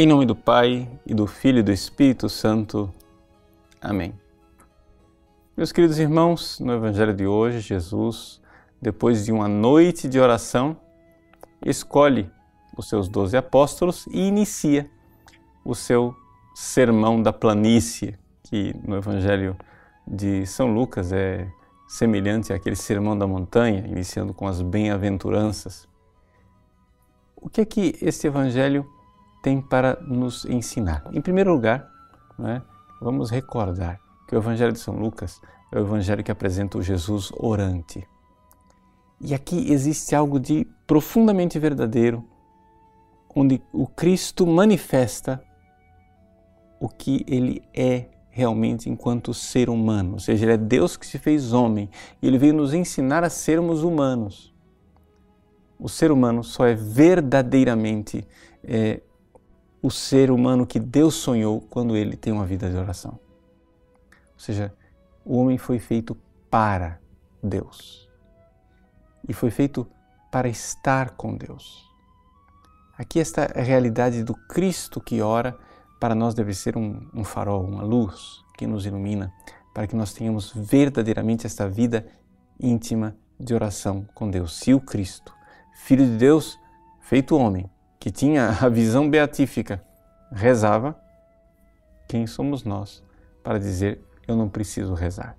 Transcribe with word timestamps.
Em 0.00 0.06
nome 0.06 0.24
do 0.24 0.34
Pai 0.34 0.88
e 1.04 1.12
do 1.12 1.26
Filho 1.26 1.58
e 1.58 1.62
do 1.62 1.70
Espírito 1.70 2.26
Santo. 2.26 2.90
Amém. 3.82 4.14
Meus 5.54 5.72
queridos 5.72 5.98
irmãos, 5.98 6.58
no 6.58 6.72
Evangelho 6.72 7.12
de 7.12 7.26
hoje, 7.26 7.60
Jesus, 7.60 8.40
depois 8.80 9.26
de 9.26 9.30
uma 9.30 9.46
noite 9.46 10.08
de 10.08 10.18
oração, 10.18 10.74
escolhe 11.62 12.30
os 12.78 12.88
seus 12.88 13.10
doze 13.10 13.36
apóstolos 13.36 14.06
e 14.06 14.26
inicia 14.26 14.90
o 15.62 15.74
seu 15.74 16.16
sermão 16.54 17.22
da 17.22 17.30
planície, 17.30 18.18
que 18.44 18.74
no 18.82 18.96
Evangelho 18.96 19.54
de 20.08 20.46
São 20.46 20.72
Lucas 20.72 21.12
é 21.12 21.46
semelhante 21.86 22.54
àquele 22.54 22.74
sermão 22.74 23.18
da 23.18 23.26
montanha, 23.26 23.86
iniciando 23.86 24.32
com 24.32 24.48
as 24.48 24.62
bem-aventuranças. 24.62 25.86
O 27.36 27.50
que 27.50 27.60
é 27.60 27.66
que 27.66 27.98
este 28.00 28.26
Evangelho 28.26 28.90
tem 29.42 29.60
para 29.60 29.98
nos 30.00 30.44
ensinar? 30.44 31.04
Em 31.12 31.20
primeiro 31.20 31.52
lugar, 31.52 31.88
né, 32.38 32.62
vamos 33.00 33.30
recordar 33.30 34.00
que 34.28 34.34
o 34.34 34.38
Evangelho 34.38 34.72
de 34.72 34.78
São 34.78 34.94
Lucas 34.94 35.40
é 35.72 35.78
o 35.78 35.82
Evangelho 35.82 36.22
que 36.22 36.30
apresenta 36.30 36.78
o 36.78 36.82
Jesus 36.82 37.30
orante. 37.36 38.06
E 39.20 39.34
aqui 39.34 39.70
existe 39.70 40.14
algo 40.14 40.40
de 40.40 40.66
profundamente 40.86 41.58
verdadeiro, 41.58 42.24
onde 43.34 43.62
o 43.72 43.86
Cristo 43.86 44.46
manifesta 44.46 45.42
o 46.80 46.88
que 46.88 47.24
ele 47.28 47.62
é 47.74 48.08
realmente 48.30 48.88
enquanto 48.88 49.34
ser 49.34 49.68
humano, 49.68 50.14
ou 50.14 50.18
seja, 50.18 50.44
ele 50.44 50.52
é 50.52 50.56
Deus 50.56 50.96
que 50.96 51.06
se 51.06 51.18
fez 51.18 51.52
homem 51.52 51.90
e 52.22 52.26
ele 52.26 52.38
veio 52.38 52.54
nos 52.54 52.72
ensinar 52.72 53.22
a 53.22 53.28
sermos 53.28 53.82
humanos. 53.82 54.54
O 55.78 55.88
ser 55.88 56.10
humano 56.10 56.42
só 56.42 56.66
é 56.66 56.74
verdadeiramente 56.74 58.26
é, 58.62 59.00
o 59.82 59.90
ser 59.90 60.30
humano 60.30 60.66
que 60.66 60.78
Deus 60.78 61.14
sonhou 61.14 61.60
quando 61.60 61.96
ele 61.96 62.16
tem 62.16 62.32
uma 62.32 62.44
vida 62.44 62.68
de 62.68 62.76
oração. 62.76 63.18
Ou 64.12 64.38
seja, 64.38 64.74
o 65.24 65.36
homem 65.36 65.58
foi 65.58 65.78
feito 65.78 66.16
para 66.50 66.98
Deus 67.42 68.08
e 69.28 69.32
foi 69.32 69.50
feito 69.50 69.86
para 70.30 70.48
estar 70.48 71.10
com 71.10 71.36
Deus. 71.36 71.88
Aqui 72.96 73.18
esta 73.18 73.50
é 73.54 73.62
realidade 73.62 74.22
do 74.22 74.34
Cristo 74.34 75.00
que 75.00 75.22
ora 75.22 75.56
para 75.98 76.14
nós 76.14 76.34
deve 76.34 76.54
ser 76.54 76.76
um, 76.76 77.06
um 77.14 77.24
farol, 77.24 77.64
uma 77.64 77.82
luz 77.82 78.42
que 78.56 78.66
nos 78.66 78.86
ilumina, 78.86 79.32
para 79.72 79.86
que 79.86 79.96
nós 79.96 80.12
tenhamos 80.12 80.52
verdadeiramente 80.54 81.46
esta 81.46 81.68
vida 81.68 82.06
íntima 82.58 83.16
de 83.38 83.54
oração 83.54 84.06
com 84.14 84.30
Deus. 84.30 84.58
Se 84.58 84.74
o 84.74 84.80
Cristo, 84.80 85.34
Filho 85.72 86.04
de 86.04 86.16
Deus, 86.16 86.58
feito 87.00 87.36
homem, 87.36 87.70
que 88.00 88.10
tinha 88.10 88.48
a 88.48 88.68
visão 88.68 89.08
beatífica, 89.08 89.84
rezava, 90.32 90.98
quem 92.08 92.26
somos 92.26 92.64
nós 92.64 93.04
para 93.44 93.58
dizer 93.58 94.00
eu 94.26 94.34
não 94.34 94.48
preciso 94.48 94.94
rezar? 94.94 95.36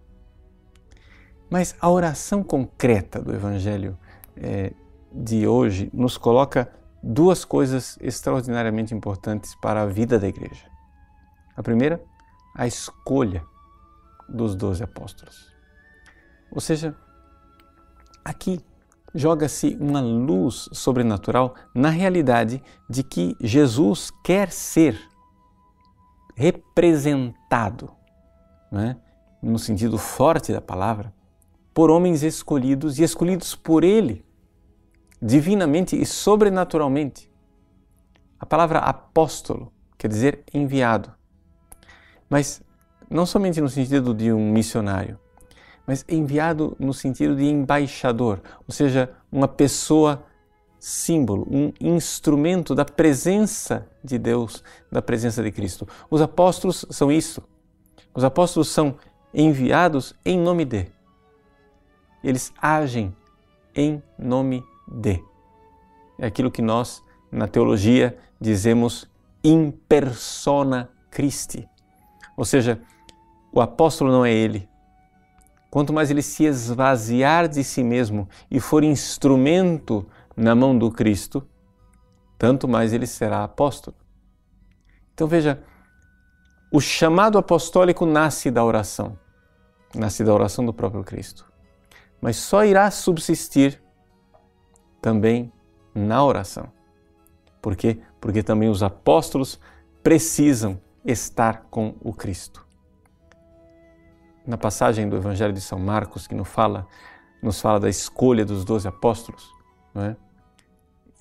Mas 1.49 1.75
a 1.81 1.89
oração 1.89 2.43
concreta 2.43 3.21
do 3.21 3.33
Evangelho 3.33 3.97
é, 4.37 4.71
de 5.11 5.45
hoje 5.45 5.89
nos 5.91 6.17
coloca 6.17 6.71
duas 7.03 7.43
coisas 7.43 7.97
extraordinariamente 7.99 8.93
importantes 8.93 9.55
para 9.55 9.81
a 9.81 9.85
vida 9.87 10.19
da 10.19 10.27
igreja. 10.27 10.65
A 11.57 11.63
primeira, 11.63 12.01
a 12.55 12.67
escolha 12.67 13.43
dos 14.29 14.55
doze 14.55 14.83
apóstolos. 14.83 15.51
Ou 16.51 16.61
seja, 16.61 16.95
aqui 18.23 18.63
joga-se 19.13 19.77
uma 19.79 19.99
luz 19.99 20.69
sobrenatural 20.71 21.55
na 21.73 21.89
realidade 21.89 22.63
de 22.89 23.03
que 23.03 23.35
Jesus 23.39 24.11
quer 24.23 24.51
ser 24.51 24.99
representado, 26.35 27.91
né, 28.71 28.97
no 29.41 29.59
sentido 29.59 29.97
forte 29.97 30.53
da 30.53 30.61
palavra, 30.61 31.13
por 31.73 31.89
homens 31.89 32.23
escolhidos 32.23 32.99
e 32.99 33.03
escolhidos 33.03 33.55
por 33.55 33.83
Ele, 33.83 34.25
divinamente 35.21 35.99
e 35.99 36.05
sobrenaturalmente. 36.05 37.31
A 38.39 38.45
palavra 38.45 38.79
apóstolo 38.79 39.71
quer 39.97 40.07
dizer 40.07 40.43
enviado, 40.53 41.13
mas 42.29 42.61
não 43.09 43.25
somente 43.25 43.61
no 43.61 43.69
sentido 43.69 44.13
de 44.13 44.31
um 44.31 44.51
missionário, 44.51 45.19
mas 45.85 46.05
enviado 46.07 46.75
no 46.79 46.93
sentido 46.93 47.35
de 47.35 47.45
embaixador, 47.45 48.41
ou 48.67 48.73
seja, 48.73 49.11
uma 49.31 49.47
pessoa 49.47 50.23
símbolo, 50.79 51.47
um 51.49 51.71
instrumento 51.79 52.73
da 52.73 52.83
presença 52.83 53.87
de 54.03 54.17
Deus, 54.17 54.63
da 54.91 55.01
presença 55.01 55.43
de 55.43 55.51
Cristo. 55.51 55.87
Os 56.09 56.21
apóstolos 56.21 56.85
são 56.89 57.11
isso. 57.11 57.43
Os 58.15 58.23
apóstolos 58.23 58.67
são 58.69 58.97
enviados 59.31 60.15
em 60.25 60.39
nome 60.39 60.65
de. 60.65 60.87
Eles 62.23 62.51
agem 62.59 63.15
em 63.75 64.01
nome 64.17 64.63
de. 64.87 65.23
É 66.17 66.25
aquilo 66.25 66.49
que 66.49 66.63
nós, 66.63 67.03
na 67.31 67.47
teologia, 67.47 68.17
dizemos 68.39 69.07
in 69.43 69.71
persona 69.71 70.89
Christi. 71.11 71.69
Ou 72.35 72.43
seja, 72.43 72.81
o 73.53 73.61
apóstolo 73.61 74.11
não 74.11 74.25
é 74.25 74.33
ele, 74.33 74.67
Quanto 75.71 75.93
mais 75.93 76.11
ele 76.11 76.21
se 76.21 76.43
esvaziar 76.43 77.47
de 77.47 77.63
si 77.63 77.81
mesmo 77.81 78.27
e 78.51 78.59
for 78.59 78.83
instrumento 78.83 80.05
na 80.35 80.53
mão 80.53 80.77
do 80.77 80.91
Cristo, 80.91 81.47
tanto 82.37 82.67
mais 82.67 82.91
ele 82.91 83.07
será 83.07 83.45
apóstolo. 83.45 83.95
Então 85.13 85.27
veja, 85.27 85.63
o 86.73 86.81
chamado 86.81 87.37
apostólico 87.37 88.05
nasce 88.05 88.51
da 88.51 88.65
oração, 88.65 89.17
nasce 89.95 90.25
da 90.25 90.33
oração 90.33 90.65
do 90.65 90.73
próprio 90.73 91.05
Cristo, 91.05 91.49
mas 92.19 92.35
só 92.35 92.65
irá 92.65 92.91
subsistir 92.91 93.81
também 95.01 95.53
na 95.95 96.21
oração. 96.21 96.69
Por 97.61 97.77
quê? 97.77 98.01
Porque 98.19 98.43
também 98.43 98.67
os 98.67 98.83
apóstolos 98.83 99.57
precisam 100.03 100.81
estar 101.05 101.67
com 101.69 101.95
o 102.01 102.11
Cristo 102.13 102.69
na 104.45 104.57
passagem 104.57 105.07
do 105.07 105.15
Evangelho 105.15 105.53
de 105.53 105.61
São 105.61 105.79
Marcos, 105.79 106.27
que 106.27 106.35
nos 106.35 106.47
fala, 106.47 106.87
nos 107.41 107.61
fala 107.61 107.79
da 107.79 107.89
escolha 107.89 108.45
dos 108.45 108.65
doze 108.65 108.87
apóstolos, 108.87 109.51
é? 109.95 110.15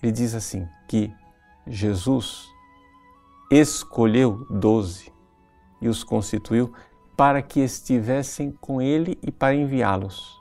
ele 0.02 0.12
diz 0.12 0.34
assim: 0.34 0.66
que 0.88 1.12
Jesus 1.66 2.48
escolheu 3.50 4.46
doze 4.50 5.12
e 5.80 5.88
os 5.88 6.04
constituiu 6.04 6.72
para 7.16 7.42
que 7.42 7.60
estivessem 7.60 8.50
com 8.60 8.80
ele 8.80 9.18
e 9.22 9.30
para 9.30 9.54
enviá-los. 9.54 10.40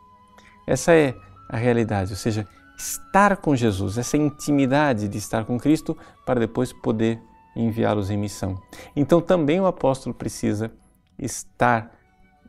Essa 0.66 0.94
é 0.94 1.16
a 1.50 1.58
realidade, 1.58 2.12
ou 2.12 2.18
seja, 2.18 2.48
estar 2.78 3.36
com 3.38 3.56
Jesus, 3.56 3.98
essa 3.98 4.16
intimidade 4.16 5.08
de 5.08 5.18
estar 5.18 5.44
com 5.44 5.60
Cristo 5.60 5.98
para 6.26 6.40
depois 6.40 6.72
poder 6.72 7.22
enviá-los 7.56 8.10
em 8.10 8.18
missão. 8.18 8.62
Então 8.96 9.20
também 9.20 9.60
o 9.60 9.66
apóstolo 9.66 10.16
precisa 10.16 10.72
estar 11.18 11.99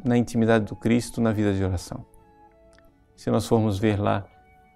na 0.05 0.16
intimidade 0.16 0.65
do 0.65 0.77
Cristo, 0.77 1.21
na 1.21 1.33
vida 1.33 1.53
de 1.53 1.62
oração. 1.65 2.05
Se 3.16 3.31
nós 3.31 3.47
formos 3.47 3.78
ver 3.78 4.00
lá 4.00 4.25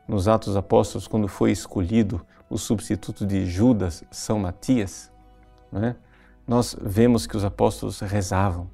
nos 0.06 0.28
Atos 0.28 0.56
Apóstolos, 0.56 1.06
quando 1.06 1.28
foi 1.28 1.50
escolhido 1.50 2.24
o 2.48 2.58
substituto 2.58 3.26
de 3.26 3.46
Judas, 3.46 4.04
São 4.10 4.38
Matias, 4.38 5.10
é? 5.72 5.94
nós 6.46 6.76
vemos 6.80 7.26
que 7.26 7.36
os 7.36 7.44
apóstolos 7.44 8.00
rezavam 8.00 8.70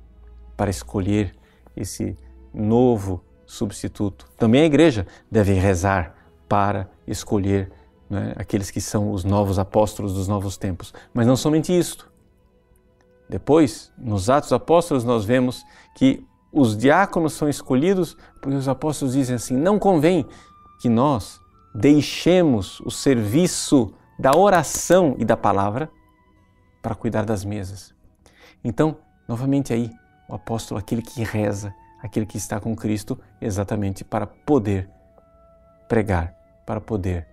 para 0.57 0.71
escolher 0.71 1.35
esse 1.77 2.19
novo 2.53 3.25
substituto. 3.47 4.29
Também 4.37 4.63
a 4.63 4.67
igreja 4.67 5.07
deve 5.31 5.53
rezar 5.53 6.15
para 6.49 6.91
escolher 7.07 7.71
é? 8.11 8.35
aqueles 8.37 8.71
que 8.71 8.81
são 8.81 9.13
os 9.13 9.25
novos 9.25 9.59
apóstolos 9.59 10.15
dos 10.15 10.27
novos 10.29 10.57
tempos. 10.57 10.93
Mas 11.15 11.27
não 11.27 11.37
somente 11.37 11.77
isto. 11.77 12.11
Depois, 13.29 13.93
nos 13.97 14.29
Atos 14.29 14.53
Apóstolos, 14.53 15.05
nós 15.05 15.25
vemos 15.25 15.65
que 15.95 16.27
os 16.53 16.77
diáconos 16.77 17.35
são 17.35 17.49
escolhidos 17.49 18.17
porque 18.41 18.57
os 18.57 18.69
apóstolos 18.69 19.15
dizem 19.15 19.37
assim: 19.37 19.57
não 19.57 19.79
convém 19.79 20.27
que 20.81 20.89
nós 20.89 21.41
deixemos 21.75 22.81
o 22.81 22.91
serviço 22.91 23.95
da 24.19 24.37
oração 24.37 25.15
e 25.19 25.25
da 25.25 25.37
palavra 25.37 25.91
para 26.83 26.95
cuidar 26.95 27.25
das 27.25 27.45
mesas. 27.45 27.95
Então, 28.65 28.97
novamente 29.29 29.73
aí, 29.73 29.91
o 30.29 30.35
apóstolo, 30.35 30.79
aquele 30.79 31.03
que 31.03 31.23
reza, 31.23 31.75
aquele 32.03 32.27
que 32.27 32.37
está 32.37 32.61
com 32.61 32.75
Cristo, 32.75 33.19
exatamente 33.41 34.05
para 34.05 34.27
poder 34.27 34.89
pregar, 35.89 36.35
para 36.67 36.81
poder 36.81 37.27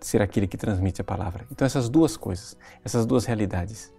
ser 0.00 0.22
aquele 0.22 0.46
que 0.46 0.56
transmite 0.56 1.00
a 1.00 1.04
palavra. 1.04 1.46
Então, 1.50 1.64
essas 1.66 1.88
duas 1.88 2.16
coisas, 2.16 2.56
essas 2.84 3.06
duas 3.06 3.24
realidades. 3.24 3.92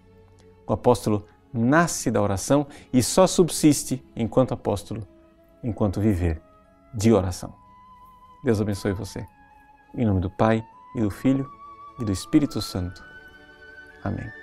O 0.65 0.73
apóstolo 0.73 1.25
nasce 1.53 2.11
da 2.11 2.21
oração 2.21 2.67
e 2.91 3.01
só 3.01 3.27
subsiste 3.27 4.03
enquanto 4.15 4.53
apóstolo, 4.53 5.07
enquanto 5.63 6.01
viver 6.01 6.41
de 6.93 7.11
oração. 7.11 7.53
Deus 8.43 8.61
abençoe 8.61 8.93
você. 8.93 9.25
Em 9.95 10.05
nome 10.05 10.21
do 10.21 10.29
Pai, 10.29 10.63
e 10.95 11.01
do 11.01 11.09
Filho, 11.09 11.49
e 11.99 12.05
do 12.05 12.11
Espírito 12.11 12.61
Santo. 12.61 13.03
Amém. 14.03 14.36